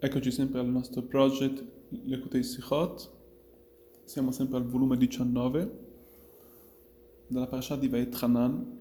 [0.00, 1.64] Eccoci sempre al nostro project
[2.04, 3.10] Lekutei Sichot.
[4.04, 5.86] Siamo sempre al volume 19
[7.26, 8.78] della parasha di Veit Hanan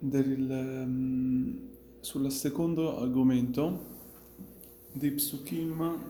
[0.00, 3.80] um, sul secondo argomento
[4.92, 6.02] dei psukim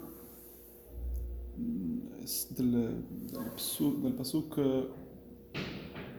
[1.54, 4.60] del, del, psu, del pasuk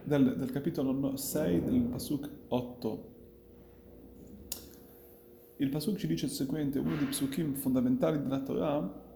[0.06, 3.18] del, del capitolo 6 del pasuk 8
[5.62, 9.08] il Pasuk ci dice il seguente, uno dei psukim fondamentali della Torah,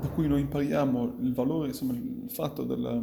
[0.00, 3.00] da cui noi impariamo il valore, insomma il fatto della,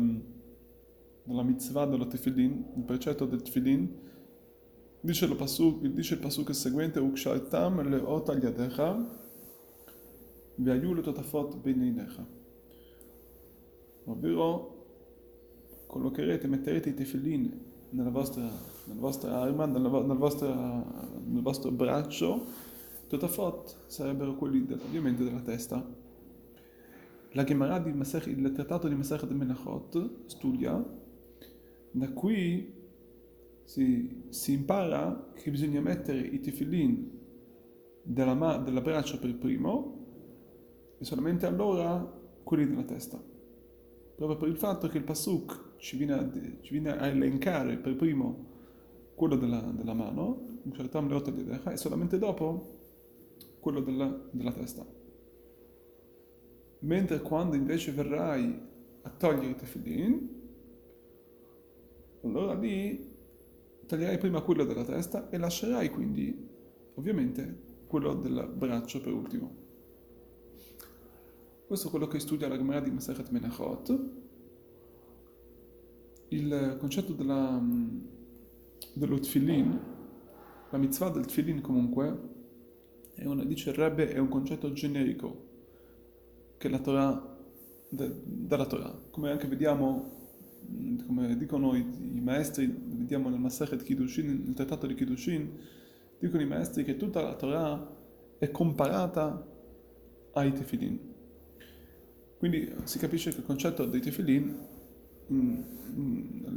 [1.23, 3.89] della mitzvah dello tefillin, il precetto del tefillin,
[4.99, 9.19] dice, lo pasuk, dice il Pasuk il seguente, Ukshaltam le ota yadecha,
[10.55, 12.27] le totafot beneinecha.
[14.03, 20.53] Ovvero, collocherete, metterete i tefillin nella vostra, nella vostra arma, nella, nella vostra,
[21.25, 22.45] nel vostro braccio,
[23.07, 25.85] Totafot sarebbero quelli ovviamente della testa.
[27.33, 30.83] La Gemara di Masech, il trattato di Masech de Menachot studia,
[31.91, 32.73] da qui
[33.63, 37.19] si, si, impara che bisogna mettere i tefillin
[38.03, 39.99] della, della braccia per primo
[40.97, 43.21] e solamente allora quelli della testa
[44.15, 47.95] proprio per il fatto che il Pasuk ci viene a, ci viene a elencare per
[47.95, 48.49] primo
[49.15, 52.79] quello della, della mano, e solamente dopo
[53.59, 54.85] quello della, della testa.
[56.81, 58.59] Mentre quando invece verrai
[59.01, 60.39] a togliere i tefillin,
[62.23, 63.09] allora lì
[63.87, 66.47] taglierai prima quello della testa e lascerai quindi
[66.93, 69.55] ovviamente quello del braccio per ultimo.
[71.65, 74.20] Questo è quello che studia la Gemara di Masechet Menachot.
[76.33, 77.61] Il concetto della,
[78.93, 79.79] dello tfilin,
[80.69, 82.29] la mitzvah del tfilin comunque,
[83.15, 85.49] è una, dice il Rebbe, è un concetto generico
[86.57, 87.37] che la Torah,
[87.89, 88.97] de, dalla Torah.
[89.09, 90.29] Come anche vediamo,
[91.05, 95.59] come dicono i, i maestri, vediamo nel Masechet Kiddushin, nel trattato di Kiddushin,
[96.17, 97.97] dicono i maestri che tutta la Torah
[98.37, 99.45] è comparata
[100.31, 100.97] ai tefillin.
[102.37, 104.70] Quindi si capisce che il concetto dei tefillin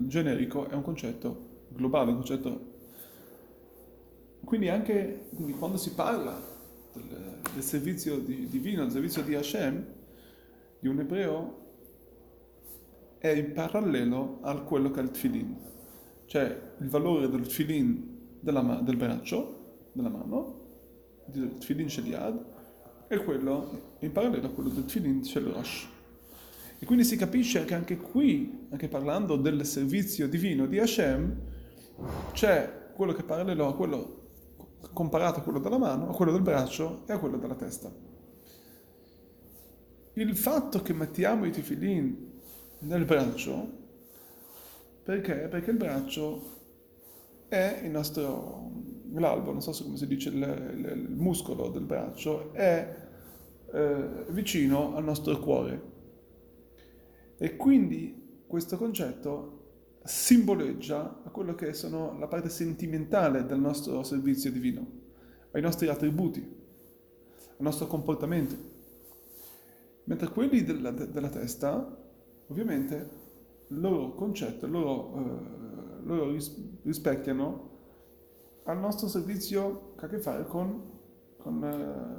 [0.08, 2.72] generico è un concetto globale, un concetto...
[4.44, 6.38] Quindi anche quindi quando si parla
[6.92, 9.86] del, del servizio di, divino, del servizio di Hashem,
[10.80, 11.62] di un ebreo,
[13.18, 15.56] è in parallelo a quello che è il tefillin.
[16.26, 20.62] Cioè il valore del tefillin della, del braccio, della mano,
[21.26, 22.52] del tefillin sheliad,
[23.08, 25.88] e quello in parallelo a quello del Tfilin Shel Rosh.
[26.84, 31.34] E quindi si capisce che anche qui, anche parlando del servizio divino di Hashem,
[32.32, 34.22] c'è quello che è parallelo a quello
[34.92, 37.90] comparato a quello della mano, a quello del braccio e a quello della testa.
[40.12, 42.32] Il fatto che mettiamo i tefillin
[42.80, 43.66] nel braccio,
[45.04, 45.48] perché?
[45.48, 46.42] Perché il braccio
[47.48, 48.72] è il nostro
[49.14, 52.94] l'albo, non so come si dice, il, il, il muscolo del braccio, è
[53.72, 55.92] eh, vicino al nostro cuore.
[57.44, 64.86] E quindi questo concetto simboleggia quello che sono la parte sentimentale del nostro servizio divino,
[65.50, 68.56] ai nostri attributi, al nostro comportamento.
[70.04, 71.94] Mentre quelli della, della testa,
[72.46, 73.10] ovviamente,
[73.66, 76.34] il loro concetto, loro, eh, loro
[76.80, 77.70] rispecchiano
[78.62, 80.82] al nostro servizio che ha a che fare con,
[81.36, 82.13] con, uh,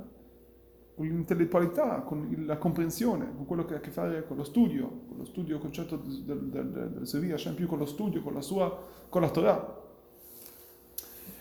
[0.95, 5.01] con l'intellettualità, con la comprensione, con quello che ha a che fare con lo studio,
[5.09, 8.41] con lo studio, concetto del, del, del, servire Hashem più con lo studio, con la
[8.41, 9.83] sua, con la Torah.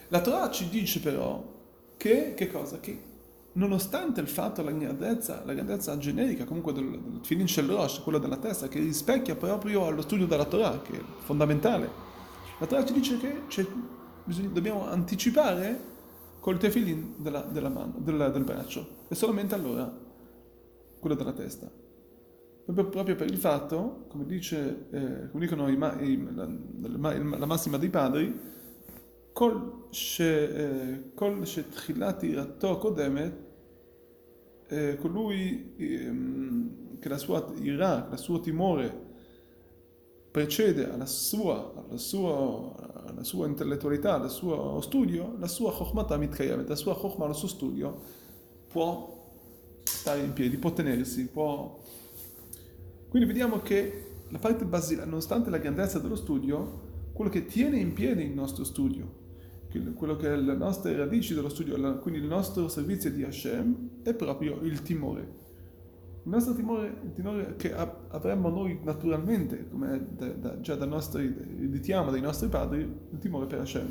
[0.08, 1.42] La Torah ci dice però
[1.96, 2.80] che, che cosa?
[2.80, 3.12] Che
[3.52, 8.18] nonostante il fatto, la grandezza, la grandezza generica comunque del, del Tfilin Shel Rosh, quello
[8.18, 11.88] della testa, che rispecchia proprio allo studio della Torah, che è fondamentale,
[12.58, 13.40] la Torah ci dice che
[14.24, 15.92] bisogna, dobbiamo anticipare
[16.40, 19.90] col tefillin della, della mano, della, del braccio e solamente allora
[20.98, 21.70] quello della testa.
[22.64, 26.48] Proprio, proprio per il fatto, come, dice, eh, come dicono i, i, la,
[26.80, 28.40] la, la, massima dei padri,
[29.32, 33.36] col shetchilati eh, ratto kodemet,
[34.68, 39.12] eh, colui ehm, che la sua ira, il suo timore
[40.30, 42.74] precede alla sua, alla sua,
[43.06, 47.48] alla sua intellettualità, al suo studio, la sua chokhmata mitkayamet, la sua chokhma, il suo
[47.48, 48.22] studio
[48.74, 49.30] può
[49.84, 51.78] stare in piedi, può tenersi, può...
[53.08, 57.92] Quindi vediamo che la parte basilare, nonostante la grandezza dello studio, quello che tiene in
[57.92, 59.22] piedi il nostro studio,
[59.94, 64.12] quello che è le nostre radici dello studio, quindi il nostro servizio di Hashem, è
[64.12, 65.42] proprio il timore.
[66.24, 71.26] Il nostro timore, il timore che avremmo noi naturalmente, come da, da, già da nostri,
[71.26, 73.88] ereditiamo dai nostri padri, il timore per Hashem,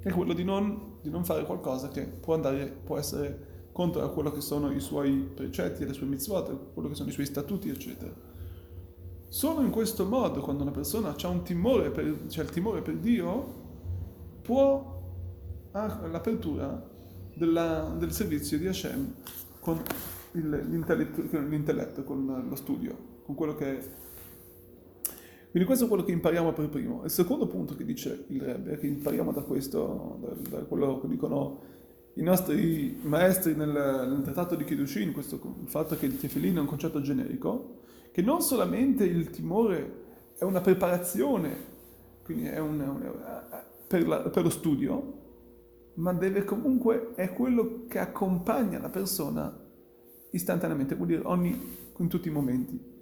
[0.00, 4.08] è quello di non, di non fare qualcosa che può, andare, può essere contro a
[4.08, 7.68] quello che sono i suoi precetti, le sue mitzvot, quello che sono i suoi statuti,
[7.68, 8.10] eccetera.
[9.28, 12.96] Solo in questo modo, quando una persona ha un timore per, c'è il timore per
[12.96, 13.52] Dio,
[14.40, 14.98] può
[15.72, 16.88] ha l'apertura
[17.34, 19.12] della, del servizio di Hashem
[19.60, 19.82] con
[20.32, 23.84] l'intelletto, l'intelletto, con lo studio, con quello che è.
[25.50, 27.04] Quindi questo è quello che impariamo per primo.
[27.04, 31.08] Il secondo punto che dice il Rebbe, che impariamo da questo, da, da quello che
[31.08, 31.74] dicono
[32.16, 36.60] i nostri maestri nel, nel trattato di Kiddushin, questo, il fatto che il tefillin è
[36.60, 37.80] un concetto generico,
[38.10, 40.04] che non solamente il timore
[40.38, 41.74] è una preparazione,
[42.22, 43.12] quindi è un, un,
[43.86, 45.24] per, la, per lo studio,
[45.94, 49.54] ma deve comunque, è quello che accompagna la persona
[50.30, 52.94] istantaneamente, vuol dire ogni, in tutti i momenti.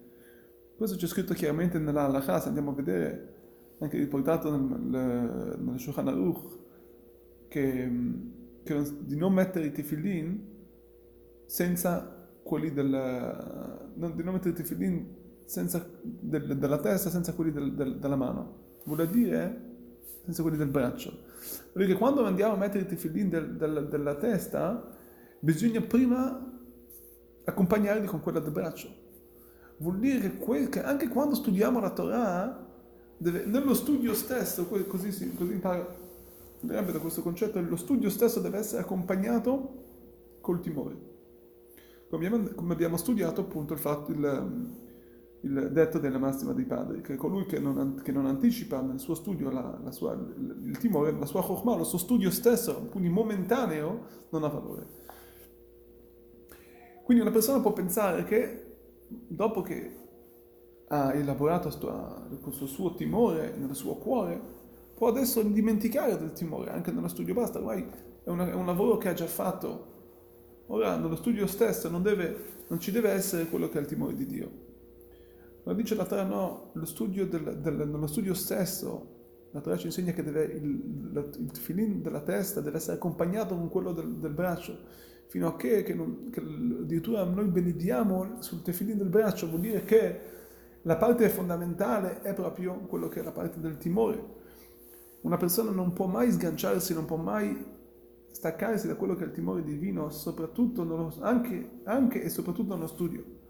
[0.77, 3.35] Questo c'è scritto chiaramente nella Halakha, se andiamo a vedere,
[3.79, 6.59] anche riportato nel, nel Shulchan Aruch,
[7.47, 10.53] che, che, di non mettere i tefillin
[11.47, 17.75] senza quelli del, di non mettere i tefillin senza, del, della testa senza quelli del,
[17.75, 18.63] del, della mano.
[18.85, 19.73] Vuol dire
[20.25, 21.25] senza quelli del braccio.
[21.73, 24.91] Perché quando andiamo a mettere i tefillin del, del, della testa,
[25.41, 26.53] bisogna prima
[27.45, 29.03] accompagnarli con quella del braccio.
[29.79, 32.67] Vuol dire che, che anche quando studiamo la Torah,
[33.19, 36.03] deve, nello studio stesso, così, così impara
[36.67, 39.83] da questo concetto, lo studio stesso deve essere accompagnato
[40.41, 41.13] col timore.
[42.09, 44.73] Come abbiamo, come abbiamo studiato appunto il fatto, il,
[45.41, 49.15] il detto della massima dei padri, che colui che non, che non anticipa nel suo
[49.15, 54.07] studio la, la sua, il timore, la sua chokmah, il suo studio stesso, quindi momentaneo,
[54.31, 55.03] non ha valore.
[57.03, 58.77] Quindi una persona può pensare che
[59.09, 59.99] dopo che
[60.89, 61.69] ha elaborato
[62.41, 64.54] questo suo timore nel suo cuore,
[65.05, 67.87] può adesso dimenticare del timore, anche nello studio basta, guai,
[68.25, 69.93] è, una, è un lavoro che ha già fatto.
[70.69, 74.15] Ora, nello studio stesso non, deve, non ci deve essere quello che è il timore
[74.15, 74.63] di Dio
[75.65, 79.87] ma dice la Torah no, lo studio del, del, nello studio stesso, la Torah ci
[79.87, 84.33] insegna che deve, il, il filin della testa deve essere accompagnato con quello del, del
[84.33, 84.77] braccio,
[85.27, 89.85] fino a che, che, non, che, addirittura noi benediamo sul tefilin del braccio, vuol dire
[89.85, 90.21] che
[90.83, 94.43] la parte fondamentale è proprio quello che è la parte del timore.
[95.25, 97.73] Una persona non può mai sganciarsi, non può mai
[98.31, 102.87] staccarsi da quello che è il timore divino, soprattutto nello, anche, anche e soprattutto nello
[102.87, 103.43] studio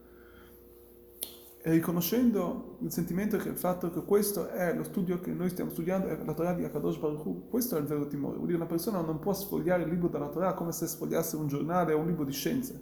[1.67, 5.71] e riconoscendo il sentimento che il fatto che questo è lo studio che noi stiamo
[5.71, 8.35] studiando, è la Torah di Akadosh Baruch Hu, questo è il vero timore.
[8.35, 11.47] Vuol dire una persona non può sfogliare il libro della Torah come se sfogliasse un
[11.47, 12.79] giornale o un libro di scienze,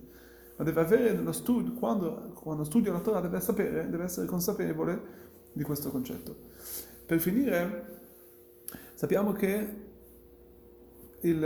[0.56, 5.00] ma deve avere nello studio, quando, quando studia la Torah deve sapere, deve essere consapevole
[5.52, 6.34] di questo concetto.
[7.06, 7.91] Per finire,
[9.02, 9.68] sappiamo che
[11.22, 11.42] il,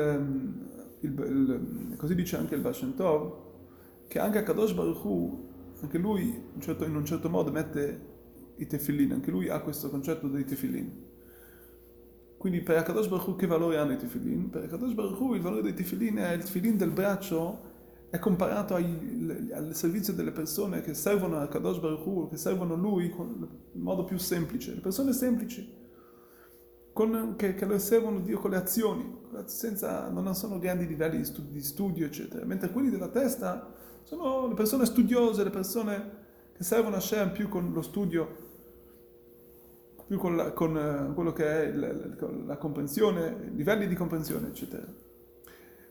[1.00, 3.34] il, il, così dice anche il Baal Tov,
[4.08, 5.38] che anche Akadosh Baruch
[5.80, 8.00] anche lui in, certo, in un certo modo mette
[8.56, 11.04] i tefillin, anche lui ha questo concetto dei tefillin.
[12.36, 14.50] Quindi per Akadosh Baruch Hu che valore hanno i tefillin?
[14.50, 17.72] Per Akadosh Baruch Hu il valore dei tefillin è il tefillin del braccio
[18.10, 22.74] è comparato ai, al servizio delle persone che servono a Kadosh Baruch Hu, che servono
[22.74, 24.74] lui in modo più semplice.
[24.74, 25.84] Le persone semplici,
[26.96, 31.24] con, che, che le servono Dio con le azioni, senza, non sono grandi livelli di
[31.26, 32.46] studio, di studio, eccetera.
[32.46, 33.70] Mentre quelli della testa
[34.02, 36.10] sono le persone studiose, le persone
[36.54, 38.26] che servono a Shem più con lo studio,
[40.06, 44.46] più con, la, con uh, quello che è la, la, la comprensione, livelli di comprensione,
[44.46, 44.86] eccetera.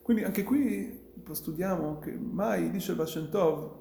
[0.01, 3.71] Quindi anche qui studiamo che mai, dice il Bashentov,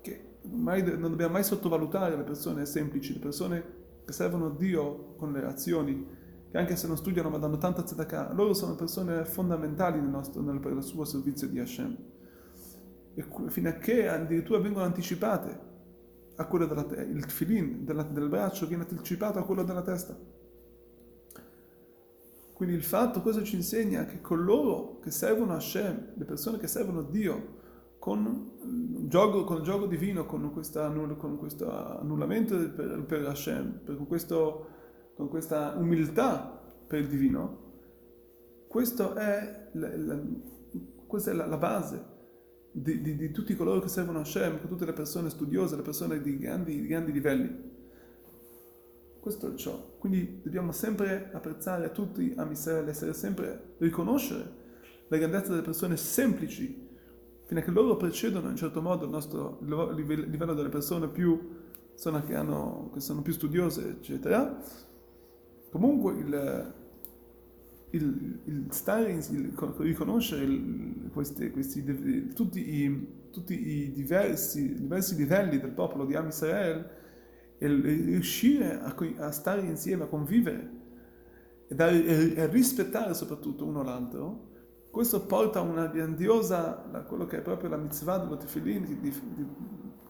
[0.00, 3.64] che mai, non dobbiamo mai sottovalutare le persone semplici, le persone
[4.04, 6.18] che servono Dio con le azioni,
[6.50, 10.42] che anche se non studiano ma danno tanta tzedakah, loro sono persone fondamentali nel nostro,
[10.42, 11.96] nel, il suo servizio di Hashem
[13.48, 15.68] fino a che addirittura vengono anticipate
[16.36, 20.16] a quello della testa, il filin del braccio viene anticipato a quello della testa.
[22.54, 24.04] Quindi il fatto, cosa ci insegna?
[24.04, 27.58] Che coloro che servono Hashem, le persone che servono Dio,
[27.98, 33.80] con il gioco, con il gioco divino, con, questa, con questo annullamento per, per Hashem,
[33.84, 34.66] per, questo,
[35.20, 37.68] con, questa umiltà per il divino,
[39.14, 40.20] è la, la,
[41.06, 42.04] questa è la, la base
[42.72, 46.22] di, di, di, tutti coloro che servono a Hashem, tutte le persone studiose, le persone
[46.22, 47.68] di grandi, di grandi livelli.
[49.20, 49.96] Questo è ciò.
[49.98, 54.58] Quindi dobbiamo sempre apprezzare tutti a Israele, essere sempre, riconoscere
[55.08, 56.88] la grandezza delle persone semplici,
[57.44, 61.58] fino a che loro precedono in certo modo il nostro il livello delle persone più,
[61.92, 64.88] insomma, che, hanno, che sono più studiose, eccetera.
[65.70, 66.74] Comunque il,
[67.90, 71.52] il, il stare, il, riconoscere il, questi,
[72.34, 76.98] tutti, i, tutti i diversi, diversi, livelli del popolo di Am Israel
[77.58, 80.70] e riuscire a, a stare insieme, a convivere
[81.68, 84.48] e, dare, e, rispettare soprattutto uno l'altro,
[84.90, 89.14] questo porta a una grandiosa, quello che è proprio la mitzvah dello tefillin, di, di,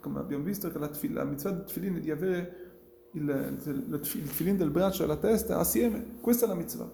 [0.01, 2.70] come abbiamo visto che la, la mitzvah del tefillin è di avere
[3.13, 6.91] il, il, il tefillin del braccio e la testa assieme, questa è la mitzvah.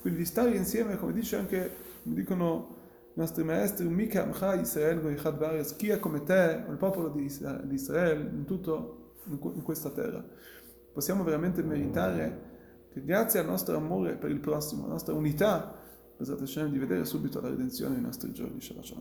[0.00, 1.72] Quindi di stare insieme, come dice anche,
[2.02, 2.76] come dicono
[3.14, 7.24] i nostri maestri, Mika Amcha Israel Goichad Bares, chi è come te, il popolo di
[7.24, 10.24] Israele, in tutto, in questa terra.
[10.92, 12.48] Possiamo veramente meritare
[12.92, 15.76] che grazie al nostro amore per il prossimo, alla nostra unità,
[16.16, 18.60] di vedere subito la redenzione nei nostri giorni.
[18.60, 18.98] Shabbat Shalom.